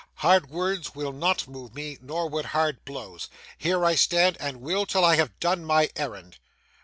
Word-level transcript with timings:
Hard 0.15 0.49
words 0.49 0.95
will 0.95 1.11
not 1.13 1.47
move 1.47 1.75
me, 1.75 1.99
nor 2.01 2.27
would 2.27 2.45
hard 2.45 2.83
blows. 2.85 3.29
Here 3.59 3.85
I 3.85 3.93
stand, 3.93 4.35
and 4.39 4.59
will, 4.59 4.87
till 4.87 5.05
I 5.05 5.15
have 5.17 5.39
done 5.39 5.63
my 5.63 5.91
errand. 5.95 6.39